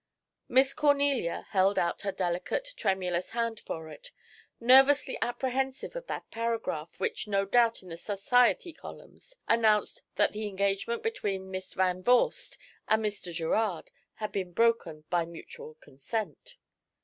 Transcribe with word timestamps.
Miss 0.49 0.73
Cornelia 0.73 1.45
held 1.51 1.77
out 1.77 2.01
her 2.01 2.11
delicate, 2.11 2.73
tremulous 2.75 3.29
hand 3.37 3.59
for 3.59 3.87
it, 3.89 4.09
nervously 4.59 5.15
apprehensive 5.21 5.95
of 5.95 6.07
that 6.07 6.31
paragraph 6.31 6.99
which 6.99 7.27
no 7.27 7.45
doubt 7.45 7.83
in 7.83 7.89
the 7.89 7.97
society 7.97 8.73
columns, 8.73 9.35
announced 9.47 10.01
that 10.15 10.33
the 10.33 10.47
engagement 10.47 11.03
between 11.03 11.51
Miss 11.51 11.75
Van 11.75 12.01
Vorst 12.01 12.57
and 12.87 13.05
Mr. 13.05 13.31
Gerard 13.31 13.91
had 14.15 14.31
been 14.31 14.53
broken 14.53 15.03
"by 15.11 15.23
mutual 15.23 15.75
consent." 15.75 16.57